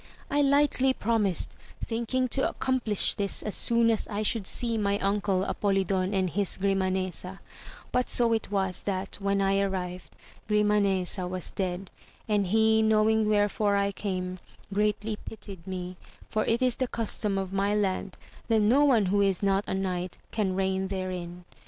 [0.31, 1.55] I lightly promised,
[1.85, 6.57] thinking to accomplish this as soon as I should see my uncle Apolidon and his
[6.57, 7.37] Gnmanesa;
[7.91, 10.15] but so it was, that, when I arrived,
[10.49, 11.91] Grimanesa was dead,
[12.27, 14.39] and he knowing wherefore I came,
[14.73, 15.97] greatly pitied me,
[16.31, 19.75] for it is the custom of my land that no one who is not a
[19.75, 21.45] knight can reign therein.